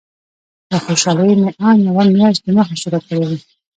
[0.71, 3.37] له خوشالۍ مې ان یوه میاشت دمخه شروع کړې وه.